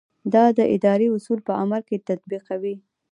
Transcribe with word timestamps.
دا 0.33 0.45
د 0.57 0.59
ادارې 0.75 1.07
اصول 1.17 1.39
په 1.47 1.53
عمل 1.61 1.81
کې 1.89 2.03
تطبیقوي. 2.09 2.75